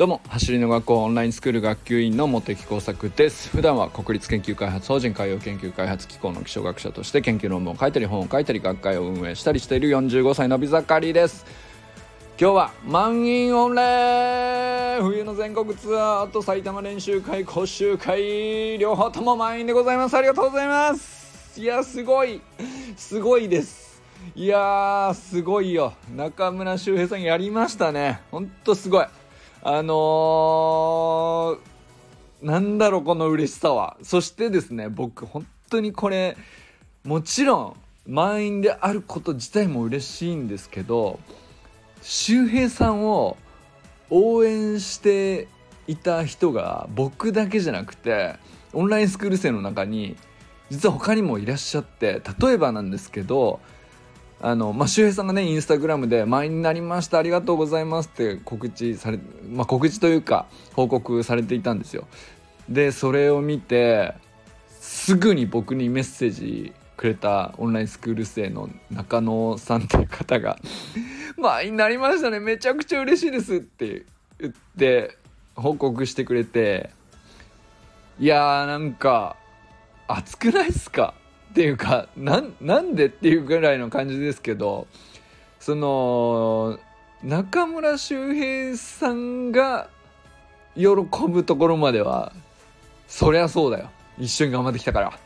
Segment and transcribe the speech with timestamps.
[0.00, 3.50] どうも走りの学校オンラインスクール学級委員の茂木耕作です。
[3.50, 11.44] 普段は国立研究開発法人海洋研究開発機構の気象学者として研究論文を書いたり本を書いたり学会を運営したりしている45歳のび盛りです。
[12.40, 20.16] 今日は満員御礼冬の全国ツアーと埼玉練習会講習会両方とも満員でございます。
[20.16, 21.60] ありがとうございます。
[21.60, 22.40] いやすごい。
[22.96, 24.00] すごいです。
[24.34, 25.92] いやすごいよ。
[26.16, 28.22] 中村修平さんやりましたね。
[28.30, 29.06] ほんとすごい。
[29.62, 33.98] あのー、なんだろうこの嬉しさは。
[34.02, 36.36] そしてですね僕本当にこれ
[37.04, 41.20] もちろん満員であること自体も嬉しいんですけど
[42.02, 43.36] 周平さんを
[44.08, 45.48] 応援して
[45.86, 48.36] いた人が僕だけじゃなくて
[48.72, 50.16] オンラインスクール生の中に
[50.70, 53.60] 実は他にもいらっしゃって例えばなんですけど
[54.42, 59.18] あの、まあ、周平さんがね、インスタグラムで、満員になりました、ありがとうございますって告知され、
[59.50, 62.06] まあ、告知というか、報告されていたんですよ。
[62.68, 64.14] で、それを見て、
[64.78, 70.58] すぐに僕にメッセージくれたオンラインスクール生の中野さんという方が、
[71.36, 74.04] 満員になりましたね、めちゃくちゃ嬉しいですって
[74.38, 75.18] 言って、
[75.54, 76.90] 報告してくれて、
[78.18, 79.36] いやーなんか、
[80.08, 81.14] 熱くないっすか？
[81.52, 84.86] ていうかなんでっていうぐらいの感じですけど
[85.58, 86.78] その
[87.22, 89.88] 中村修平さんが
[90.76, 90.86] 喜
[91.28, 92.32] ぶところまでは
[93.08, 93.90] そりゃそうだよ。
[94.18, 95.18] 一緒に頑張ってきたから。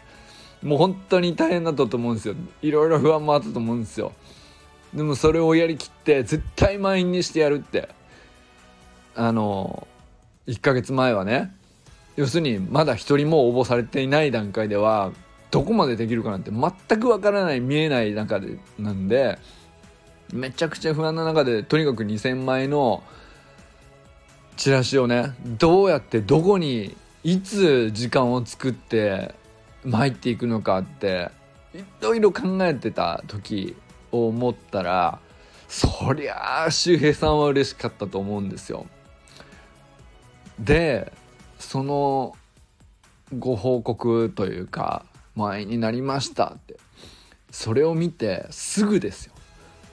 [0.63, 2.35] もう本当に大変だったと思うんですよ。
[2.63, 4.13] いろいろ不安もあったと思うんですよ。
[4.95, 7.91] でもそれをやりきって絶対満員にしてやるって。
[9.15, 9.87] あの
[10.47, 11.55] 1ヶ月前はね。
[12.17, 15.13] 要するにまだ一人も応募されていない段階では
[15.55, 19.39] どこまでできるかなんて全くわからない見えない中でなんで
[20.33, 23.05] めちゃくちゃ不安な中でとにかく2,000枚の
[24.57, 29.33] チラシをねどうやってどこにいつ時間を作って
[29.85, 31.31] 参っていくのかって
[31.73, 33.77] いろいろ考えてた時
[34.11, 35.21] を思ったら
[35.69, 38.87] そりゃあ周平さんは嬉しかったと思うんですよ。
[40.59, 41.13] で
[41.61, 42.37] その
[43.39, 46.77] ご報告というか前になりましたって。
[47.51, 49.35] それを見てすぐですよ。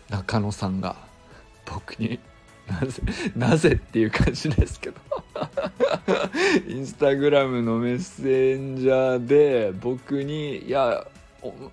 [0.09, 0.95] 中野さんが。
[1.65, 2.19] 僕に
[2.67, 3.01] なぜ
[3.35, 4.99] なぜっていう感じですけど。
[6.67, 11.07] インスタグラムのメッセンジャーで僕に「いや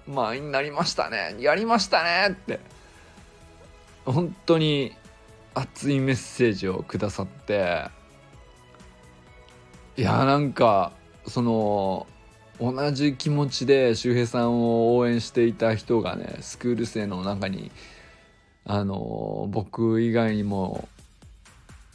[0.07, 1.37] 満員になりましたね。
[1.39, 2.61] やりましたね」って。
[4.05, 4.95] 本当に
[5.55, 7.91] 熱いメッセージをくださって。
[9.97, 10.93] いやなんか
[11.27, 12.07] その
[12.61, 17.71] 同じ気持ちで周平さんを応援していた人がねスクール生の中に
[18.65, 20.89] あの僕以外にも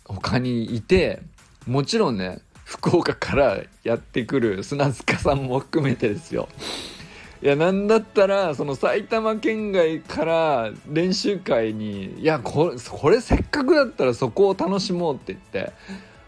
[0.05, 1.21] 他にいて
[1.67, 6.49] もちろんね福岡からやってくる砂塚さんも含めてですよ。
[7.41, 15.73] いやなんだったらその埼玉県外から練習会にいやこれこれせっかくだったらそこを楽しもうって言って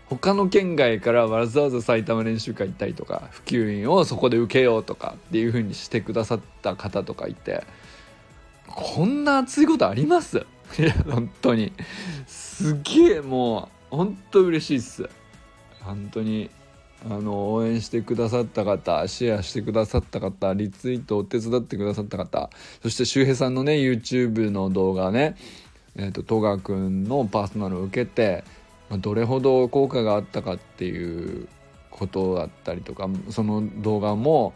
[0.07, 7.63] 他の県外からわざわざ埼玉練習会行ったりとか普及員をそこで受けようとかっていう風にしてくださった方とかいて
[8.67, 10.45] こんな熱いことあります？
[10.79, 11.73] いや本当に。
[12.27, 15.09] すげえもう本当嬉しいっす。
[15.81, 16.49] 本当に
[17.09, 22.49] あの応援してくださった方シェアしてくださった方リツイートお手伝ってくださった方
[22.81, 25.35] そして周平さんのね YouTube の動画ね
[25.97, 28.43] えーと、戸川君のパーソナルを受けて
[28.91, 31.47] どれほど効果があったかっていう
[31.89, 34.53] ことだったりとかその動画も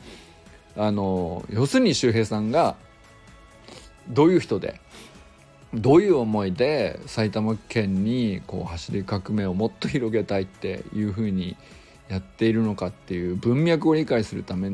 [0.76, 2.76] あの要するに周平さんが
[4.10, 4.80] どういう人で
[5.74, 11.56] どういう思いで埼玉県にこう走り革命をもっと広げたいっていうふうに
[12.08, 14.72] やっているのかっていう文脈を理解するため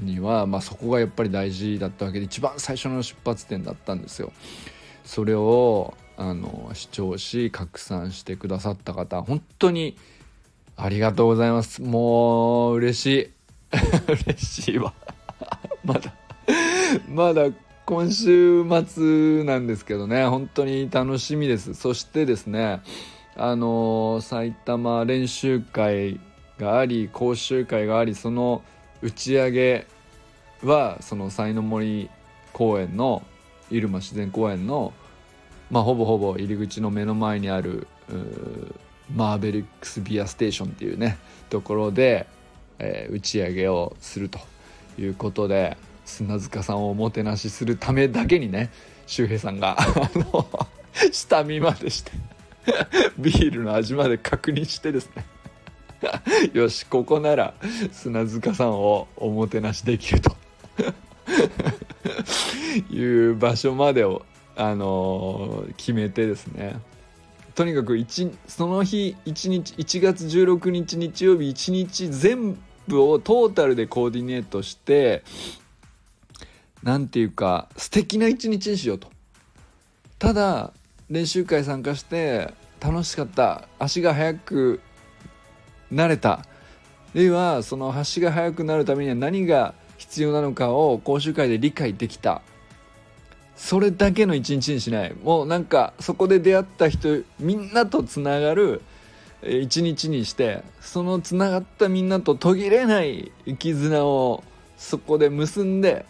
[0.00, 4.32] には、まあ、そこがやっぱり大事だったわけで一番最初の出発点だったんですよ。
[5.04, 9.96] それをあの視聴し拡散してくださった方本当に
[10.76, 11.82] ありがとうございます。
[11.82, 13.30] もう嬉しい。
[14.06, 14.94] 嬉しいわ。
[15.84, 16.14] まだ
[17.08, 17.48] まだ
[17.84, 20.24] 今週末なんですけどね。
[20.26, 21.74] 本当に楽しみです。
[21.74, 22.82] そしてですね
[23.34, 26.20] あの埼玉練習会
[26.56, 28.62] があり講習会がありその
[29.02, 29.86] 打ち上げ
[30.62, 32.08] はその才の森
[32.52, 33.22] 公園の
[33.70, 34.92] 入間自然公園の
[35.72, 37.86] まあ、ほぼほぼ入り口の目の前にある
[39.14, 41.16] マーベリックスビアステーションっていうね
[41.48, 42.26] ところで、
[42.78, 44.38] えー、打ち上げをすると
[44.98, 48.70] いうことで砂塚さんをおもてなしするためだけにね
[49.06, 49.78] 周平さんが
[51.10, 52.12] 下見までして
[53.18, 55.24] ビールの味まで確認してですね
[56.52, 57.54] よしここなら
[57.92, 60.36] 砂塚さんをおもてなしできると。
[62.90, 64.22] いう場所までを、
[64.56, 66.76] あのー、決めてですね。
[67.54, 67.98] とにかく
[68.46, 72.56] その日1日1月16日日曜日1日全
[72.88, 75.22] 部をトータルでコーディネートして
[76.82, 79.08] 何ていうか素敵な一日にしようと。
[80.18, 80.72] ただ
[81.10, 83.68] 練習会参加して楽しかった。
[83.78, 84.80] 足が速く
[85.90, 86.32] なれた。
[86.32, 86.44] あ
[87.14, 92.40] るいはその足が速くなるためには何が必要なのかを講習会で理解できた。
[93.56, 95.14] それだけの一日にしない。
[95.22, 98.82] もうなんかそこで出会った人みんなとつながる
[99.42, 104.44] 一日にしてそのつながったみんなと途切れない絆を
[104.76, 106.06] そこで結んで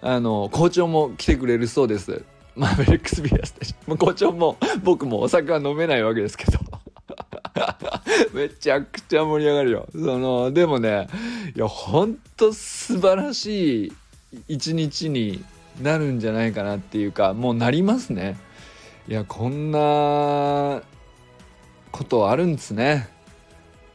[0.00, 2.24] あの校長も来てくれるそうです。
[2.54, 6.58] マーベリックスビアスで 校長も僕もお酒は飲めないわけですけど。
[8.32, 9.88] めちゃくちゃ盛り上がるよ。
[9.92, 11.08] そのでもね
[11.54, 13.92] いやほんと素晴らしい
[14.48, 15.44] 一日に
[15.80, 18.36] なるんじゃないかなっていうかもうなりますね。
[19.08, 20.82] いやこんな
[21.90, 23.08] ことあるんですね。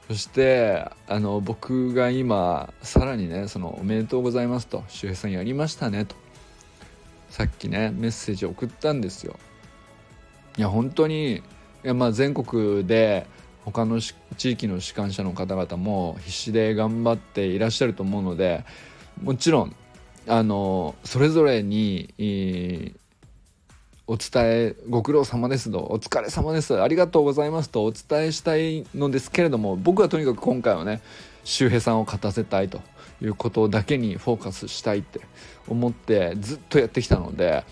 [0.08, 6.16] そしてあの僕が今さらにねその「おめでとうございます」と「周平さんやりましたね」と。
[7.30, 9.38] さっきねメッセージ送ったんですよ。
[10.58, 11.42] いや本当にい
[11.84, 13.28] やまあ全国で
[13.66, 18.64] 他の地域の士官者の方々も必死で頑張っていらっしゃると思うので
[19.22, 19.76] もちろん
[20.28, 22.92] あのそれぞれにえ
[24.08, 31.02] お伝えご苦労様ですとお疲れ様ですありがとうございますとお伝えしたいのですけれども僕はとにかく今回はね
[31.44, 32.82] 周平さんを勝たせたいと
[33.22, 35.22] いうことだけにフォーカスしたいって
[35.68, 37.64] 思ってずっとやってきたので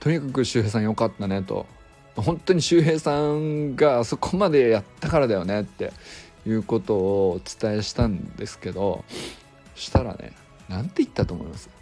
[0.00, 1.66] とにかく周平さんよかったねと
[2.16, 5.92] 本当に周平さんがあそこまでやったからだよねって
[6.46, 9.04] いうことをお伝えしたんですけど
[9.74, 10.32] したらね
[10.68, 11.75] 何て言ったと思います？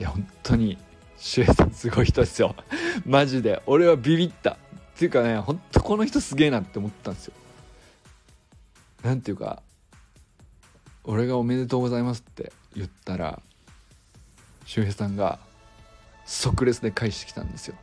[0.00, 0.78] いや本当に
[1.18, 2.56] 周平さんすごい人ですよ。
[3.04, 3.62] マジで。
[3.66, 4.52] 俺はビビった。
[4.52, 4.56] っ
[4.96, 7.34] ていうかねほんとこの人すげえなって思ったんですよ。
[9.02, 9.62] なんていうか
[11.04, 13.40] 俺が「おめでとうございます」って言ったら
[14.64, 15.38] 周平さんが
[16.24, 17.76] 即レスで返してきたんですよ。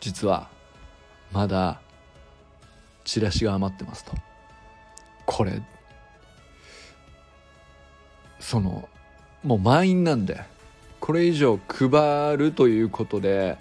[0.00, 0.50] 実は
[1.32, 1.80] まだ
[3.04, 4.12] チラシが余ってますと。
[5.24, 5.62] これ
[8.40, 8.88] その
[9.44, 10.42] もう満員なんで
[11.00, 13.58] これ以上配るということで、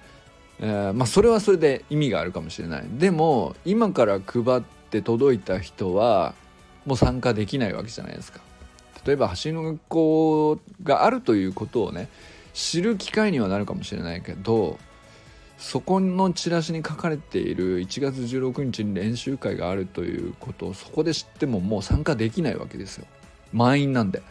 [0.59, 2.85] えー、まあそれはそれで意味があるかもしれない。
[2.93, 6.35] でも今から配って届いた人は
[6.85, 8.39] もう参加できないわけじゃないですか。
[9.05, 12.07] 例えば走りの学校があるということをね
[12.53, 14.79] 知る機会にはなるかもしれないけど
[15.57, 23.05] そこのチラシに書かれている1月16日に練習会があるということをそこで知ってももう参加できないわけですよ。
[23.51, 24.21] 満員なんで。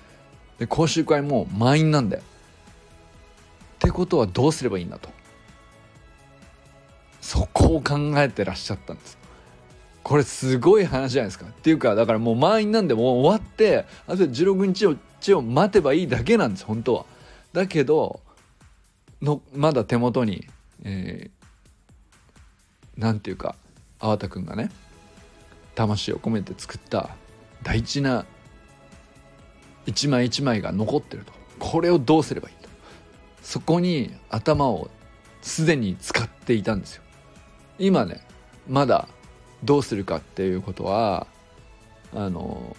[0.62, 2.20] で講習会も満員なんでっ
[3.80, 5.08] てことはどうすればいいんだと。
[7.20, 9.18] そこを考えてらっしゃったんです。
[10.04, 11.46] これすごい話じゃないですか。
[11.46, 17.06] っていうかだからもう満員なんでもう終わってあと16日を日を待てばいいだけなんです本当は。
[17.52, 18.20] だけど
[19.20, 20.46] のまだ手元に
[20.84, 23.56] えー、なんていうか
[23.98, 24.70] 粟田君がね
[25.74, 27.10] 魂を込めて作った
[27.64, 28.26] 大事な
[29.86, 31.32] 一枚一枚が残ってると。
[31.58, 32.68] これをどうすればいいと
[33.40, 34.90] そこに頭を
[35.42, 37.02] すでに使っていたんですよ。
[37.78, 38.20] 今ね
[38.68, 39.06] まだ
[39.62, 41.28] どうするかっていうことは
[42.12, 42.76] あの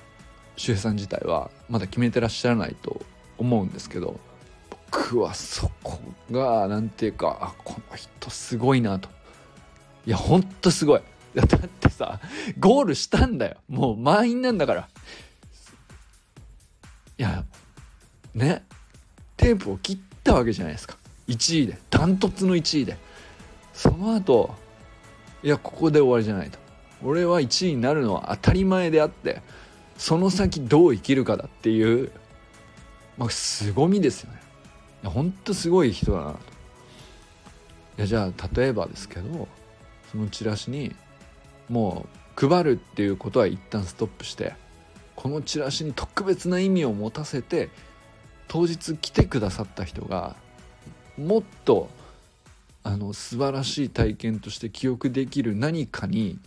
[0.57, 3.01] 周平さん自体はまだ決めてらっしゃらないと
[3.37, 4.19] 思うんですけど
[4.91, 5.97] 僕はそこ
[6.29, 9.09] が何ていうかあこの人すごいなと。
[10.05, 11.01] いやほんとすごい。
[11.35, 12.19] だってさ
[12.59, 13.57] ゴールしたんだよ。
[13.69, 14.89] もう満員なんだから。
[17.23, 17.43] や
[18.33, 18.63] ね。
[19.37, 20.97] テープを切ったわけじゃないですか。
[21.27, 21.77] 1位で。
[21.89, 22.97] ダントツの1位で。
[23.73, 24.53] その後
[25.41, 26.59] いやここで終わりじゃないと。
[27.03, 29.41] 俺は1位になるのは当たり前であって
[29.97, 32.11] その先どう生きるかだっていう
[33.17, 34.39] まあ凄みですよね。
[35.03, 36.37] いやほんとすごい人だなと。
[37.97, 39.47] いやじゃあ例えばですけど
[40.11, 40.95] そのチラシに
[41.69, 42.05] も
[42.37, 44.55] う配るっていうことは一旦ストップして
[45.15, 47.69] このチラシに特別な意味を持たせて
[48.47, 50.35] 当日来てくださった人が
[51.17, 51.89] もっと
[52.83, 56.39] あの素晴らしい体験として記憶できる何かに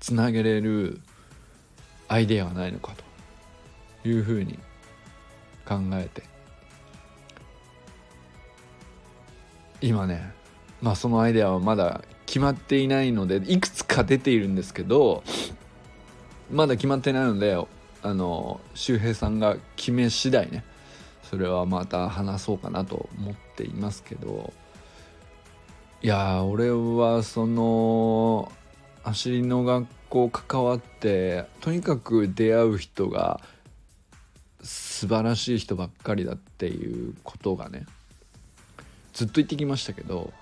[0.00, 1.00] つなげれる
[2.08, 2.94] アイデアはないのか
[4.02, 4.58] というふうに
[5.66, 6.32] 考えて。
[9.82, 10.32] 今ね
[10.80, 15.22] まあそのアイデアはまだ決まっていないのでいくつか出ているんですけど
[16.52, 17.56] まだ決まってないので
[18.02, 20.64] あの周平さんが決め次第ね
[21.22, 24.52] それはまた話そうかなと思っていますけど。
[26.04, 28.50] いや俺はその
[29.04, 33.40] 走りの学校関わってとにかく出会う人が
[34.64, 37.86] 素晴らしい人ばっかりだっていうことがね
[39.12, 40.32] ずっと言ってきましたけど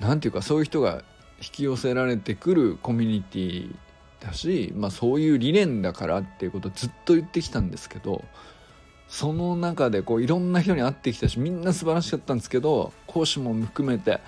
[0.00, 1.04] 何ていうかそういう人が
[1.40, 3.76] 引き寄せられてくるコミュニティ
[4.20, 8.24] だし、まあ、そういう理念だからっていうことをずっと言ってきたんですけど
[9.08, 14.20] その中でこういろんな人に会ってきたしみんな素晴らしかったんですけど講師も含めて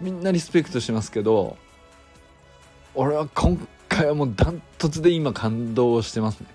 [0.00, 1.56] みんなリスペクトしてますけど
[2.94, 3.58] 俺は今
[3.88, 6.46] 回はもうダントツで今感動してますね。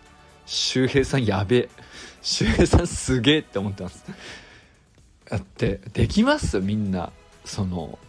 [0.46, 1.70] 周平さんやべえ。
[2.22, 4.06] 周平さんすげえって思ってます。
[5.30, 7.12] だってできますみんな。
[7.46, 8.00] その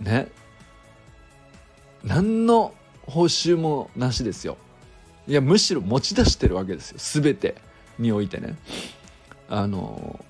[0.00, 0.28] ね。
[2.04, 2.74] 何の
[3.06, 4.56] 報酬もなしですよ。
[5.26, 7.22] いやむしろ持ち出してるわけですよ。
[7.22, 7.56] 全て
[7.98, 8.56] においてね。
[9.48, 10.24] あの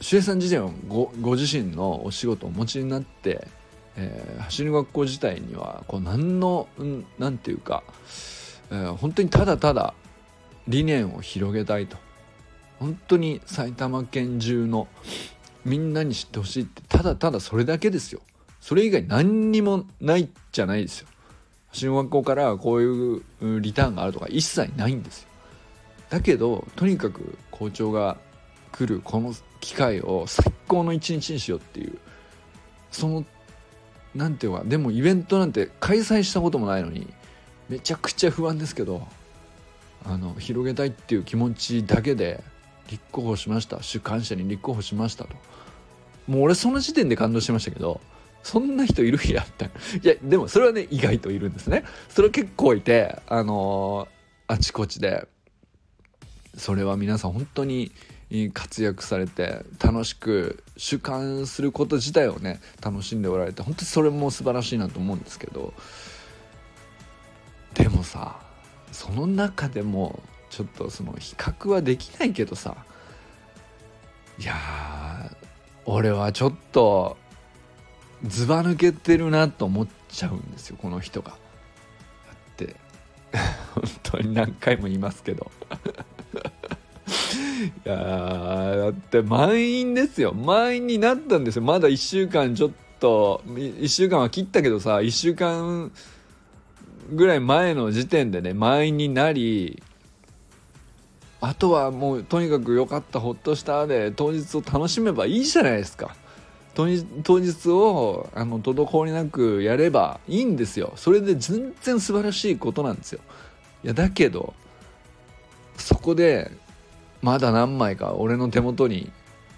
[0.00, 3.48] 周平さん自身はごご自身のお仕事をお持ちになって、
[3.96, 6.68] えー、走り学校自体にはこう何の
[7.18, 7.82] 何て言うか、
[8.70, 9.94] えー、本当にただただ
[10.68, 11.96] 理念を広げたいと。
[12.78, 14.86] 本当に埼玉県中の
[15.64, 18.20] みんなに知ってほしいってただただそれだけですよ。
[18.60, 21.08] それ以外何にもないじゃないですよ。
[21.72, 25.28] 進学校からこういうリターンがあるとか一切ないんですよ。
[26.10, 28.16] だけどとにかく校長が
[28.72, 31.98] 来るこの機会を最高の一日にしようっていう。
[32.90, 33.24] その
[34.14, 37.06] 何ていうかでもイベントなんて開催したこともないのに
[37.68, 39.06] めちゃくちゃ不安ですけど
[40.06, 42.42] あの広げたいっていう気持ちだけで
[42.90, 43.82] 立候補しました。
[43.82, 45.30] 主観者に立候補しましたと。
[46.26, 48.00] もう俺その時点で感動しましたけど
[48.48, 49.70] そんな人いるんやったい
[50.02, 51.84] やでもそれはね意外といるんですね。
[52.08, 55.28] それ結構いてあのー、あちこちで。
[56.56, 57.92] それは皆さん本当に
[58.52, 65.74] 活躍されて楽しく主観すること自体をね楽しんでおられて本当にそれも素晴らしいなと思うんですけど。
[67.74, 68.40] でもさ
[68.92, 72.76] その中でもちょっとその比較はできないけどさ
[74.38, 74.54] いや
[75.84, 77.18] 俺はちょっと
[78.26, 81.30] ずば抜けてるなと思っちゃうんですよこの人が。
[81.30, 81.38] だっ
[82.56, 82.76] て
[83.74, 85.50] 本当に何回も言いますけど
[87.84, 92.70] いやだって満員ですよ満員になったんですよまだ1週間ちょっ
[93.00, 95.92] と1週間は切ったけどさ1週間
[97.12, 99.82] ぐらい前の時点でね満員になり
[101.40, 106.14] あとはもうとにかく良かったほっとしたで当日を楽しめばいいじゃないですか。
[106.78, 106.86] 当
[107.40, 110.92] 日をあの滞りなくやればいいんですよ。
[110.94, 113.20] それで全然素晴らしいことなんですよ。
[113.82, 114.54] いやだけど
[115.76, 116.52] そこで
[117.20, 119.10] まだ何枚か俺の手元に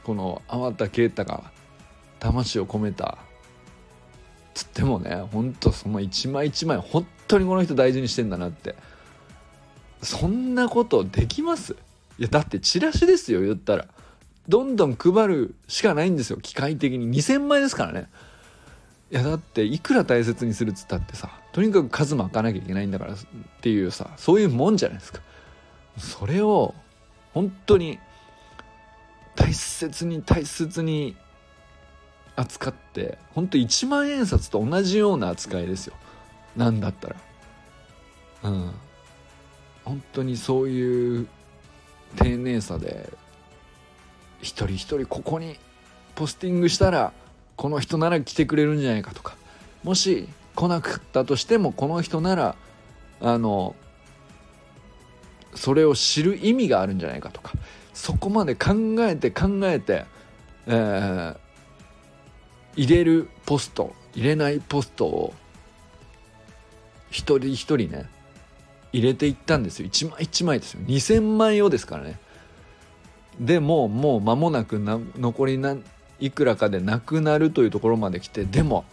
[0.02, 1.44] この粟田啓太が
[2.18, 3.18] 魂を込めた
[4.54, 8.74] つってもねほんとその一枚一枚本当にこの人大事にしてんだなって。
[10.02, 11.76] そんなことできます？
[12.18, 13.86] いやだってチラシですよ言ったら。
[14.50, 16.38] どんどん配るしかないんですよ。
[16.40, 17.10] 機械的に。
[17.16, 18.08] 2000枚ですからね。
[19.12, 23.16] いやだっていくら大切にするっつったってさとにかく数巻かなきゃいけないんだからっ
[23.60, 25.20] ていうさそういうもんじゃないですか。
[25.98, 26.74] それを
[27.32, 27.98] 本当に
[29.36, 31.16] 大切に大切に
[32.36, 35.94] 扱って本当1万円札と同じような扱いですよ。
[36.56, 37.16] なんだったら。
[38.44, 38.70] うん。
[39.84, 41.28] 本当にそういう
[42.16, 43.12] 丁寧さで
[44.42, 45.56] 一人一人ここに
[46.14, 47.12] ポスティングしたら
[47.56, 49.36] この人なら来てくれるんじゃないかとか。
[49.82, 52.56] もし来なかったとしてもこの人なら
[53.20, 53.74] あの
[55.54, 57.52] それを知る意味があるんじゃないかとか。
[57.92, 60.06] そこまで考えて考えて、
[60.66, 61.36] えー、
[62.76, 65.34] 入れるポスト入れないポストを
[67.10, 68.08] 一人一人ね
[68.92, 69.86] 入れていったんですよ。
[69.86, 70.80] 一枚一枚ですよ。
[70.86, 72.18] 2000枚をですからね。
[73.40, 75.60] でももう間もなくな残り
[76.20, 78.84] いくらかでなくなるというところまで来てでも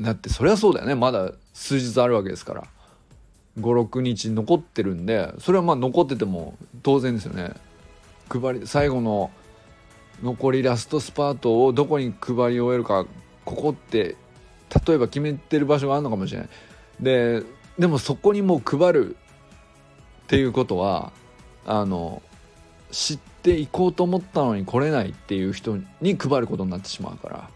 [0.00, 0.94] だってそりゃそうだよね。
[0.94, 2.64] まだ数日あるわけですから。
[3.60, 7.52] 56日残ってるんでそれはまあ残ってても当然ですよね。
[8.28, 9.30] 配り最後の
[10.22, 13.06] 残りラストスパートをどこに配り終えるか
[13.44, 14.16] ここって
[14.86, 16.48] 例えば決めてる場所があるのかもしれない。
[17.00, 17.42] で
[17.78, 19.16] でもそこにもう配る
[20.24, 21.12] っていうことは
[21.66, 22.22] あの
[22.90, 27.50] 知っていこうと思ったのに来れないっていう人に配ることになってしまうから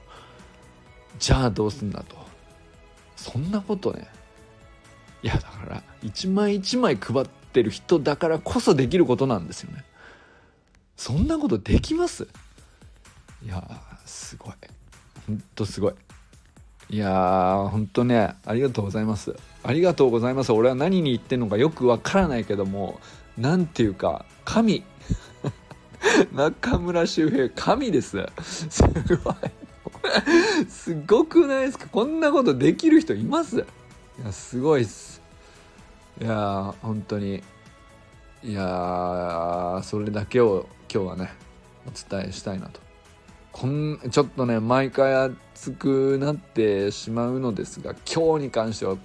[1.19, 2.16] じゃあどうすんだと。
[3.16, 4.07] そんなことね。
[5.23, 9.85] いやだから一枚一枚配ってる人だからこそできることなんですよね。
[10.97, 12.28] そんなことできます？
[13.45, 13.62] いや
[14.05, 14.55] すごい。
[15.26, 15.95] ほんとすごい。
[16.90, 19.35] いやーほんとねありがとうございます。
[19.62, 20.52] ありがとうございます。
[20.52, 23.00] 俺は何に言ってんのかよくわからないけども
[23.38, 24.85] なんていうか神。
[26.32, 28.18] 中村周平神です。
[28.42, 28.82] す
[29.23, 29.35] ごい。
[30.68, 31.88] すごくないですか？
[31.88, 33.58] こんなことできる人います？
[33.58, 33.62] い
[34.25, 35.20] やすごいっす。
[36.20, 37.42] いや本当に。
[38.42, 41.32] いやそれだけを今日はね
[41.87, 42.80] お伝えしたいなと。
[43.52, 48.96] こんちょっとね毎回熱くなってしまうのですが今日に関しては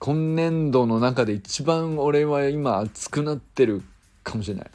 [0.00, 3.82] 今年度の中で一番俺は今熱くなってる
[4.24, 4.70] かもしれない。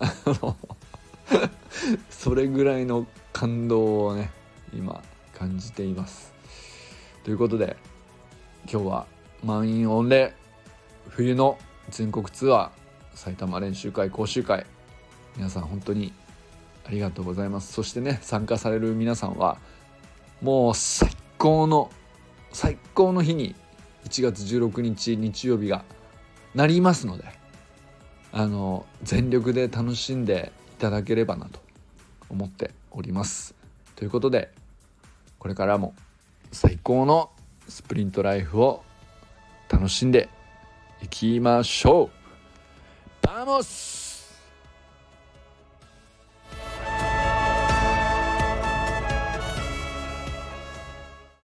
[0.00, 0.56] あ の
[2.10, 4.30] それぐらいの感動をね
[4.74, 5.02] 今
[5.34, 6.32] 感じています。
[7.24, 7.76] ということで
[8.70, 9.06] 今日は
[9.44, 10.34] 満員御礼
[11.08, 11.58] 冬の
[11.90, 12.70] 全国ツアー
[13.14, 14.66] 埼玉練習会講習会
[15.36, 16.12] 皆さん本当に
[16.86, 17.72] ありがとうございます。
[17.72, 19.58] そしてね参加される皆さんは
[20.40, 21.90] もう最高の
[22.52, 23.54] 最高の日に
[24.04, 25.84] 1月16日日曜日が
[26.54, 27.39] なりますので
[28.32, 31.60] あの全力で楽しんでいただければなと
[32.28, 33.54] 思っております。
[33.96, 34.50] ということで
[35.38, 35.94] これからも
[36.52, 37.30] 最高の
[37.68, 38.82] スプリントライフを
[39.68, 40.28] 楽しんで
[41.02, 43.26] いきましょう。
[43.26, 43.99] Vamos